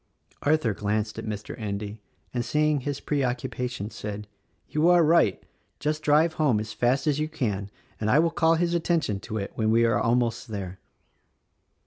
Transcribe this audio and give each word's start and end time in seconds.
Arthur 0.41 0.73
glanced 0.73 1.19
at 1.19 1.27
Mr. 1.27 1.53
Endy 1.59 1.99
and 2.33 2.43
seeing 2.43 2.79
his 2.79 2.99
preoccupa 2.99 3.69
tion 3.69 3.91
said, 3.91 4.27
"You 4.67 4.89
are 4.89 5.03
right. 5.03 5.43
Just 5.79 6.01
drive 6.01 6.33
home 6.41 6.59
as 6.59 6.73
fast 6.73 7.05
as 7.05 7.19
you 7.19 7.29
can 7.29 7.69
and 7.99 8.09
I 8.09 8.17
will 8.17 8.31
call 8.31 8.55
his 8.55 8.73
attention 8.73 9.19
to 9.19 9.37
it 9.37 9.51
when 9.53 9.69
we 9.69 9.85
are 9.85 9.99
almost 9.99 10.47
there." 10.47 10.79